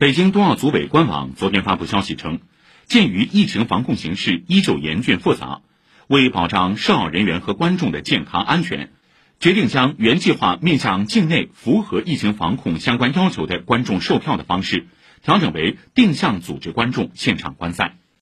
[0.00, 2.40] 北京冬奥组委官网昨天发布消息称
[2.86, 5.60] 鉴于疫情防控形势依旧严峻复杂
[6.06, 8.92] 为保障涉奥人员和观众的健康安全
[9.40, 14.86] 决定将原计划面向境内符合疫情防控相关要求的观众售票的方式
[15.22, 17.99] 调整为定向组织观众现场观赛。